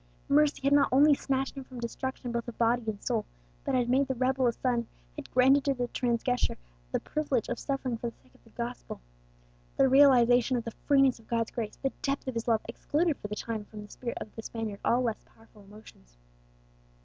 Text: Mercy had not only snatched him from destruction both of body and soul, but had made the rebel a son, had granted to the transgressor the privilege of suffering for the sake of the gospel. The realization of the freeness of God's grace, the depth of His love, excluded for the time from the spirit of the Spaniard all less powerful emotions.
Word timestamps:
Mercy 0.29 0.61
had 0.63 0.73
not 0.73 0.89
only 0.91 1.13
snatched 1.13 1.55
him 1.55 1.63
from 1.63 1.79
destruction 1.79 2.31
both 2.31 2.47
of 2.47 2.57
body 2.57 2.81
and 2.87 3.03
soul, 3.03 3.23
but 3.63 3.75
had 3.75 3.87
made 3.87 4.07
the 4.07 4.15
rebel 4.15 4.47
a 4.47 4.51
son, 4.51 4.87
had 5.15 5.29
granted 5.29 5.63
to 5.63 5.75
the 5.75 5.87
transgressor 5.89 6.57
the 6.91 6.99
privilege 6.99 7.49
of 7.49 7.59
suffering 7.59 7.99
for 7.99 8.09
the 8.09 8.15
sake 8.23 8.33
of 8.33 8.43
the 8.43 8.49
gospel. 8.49 8.99
The 9.77 9.87
realization 9.87 10.57
of 10.57 10.63
the 10.63 10.71
freeness 10.87 11.19
of 11.19 11.27
God's 11.27 11.51
grace, 11.51 11.75
the 11.75 11.91
depth 12.01 12.27
of 12.27 12.33
His 12.33 12.47
love, 12.47 12.61
excluded 12.67 13.17
for 13.17 13.27
the 13.27 13.35
time 13.35 13.63
from 13.65 13.83
the 13.85 13.91
spirit 13.91 14.17
of 14.19 14.33
the 14.35 14.41
Spaniard 14.41 14.79
all 14.83 15.03
less 15.03 15.21
powerful 15.23 15.61
emotions. 15.61 16.17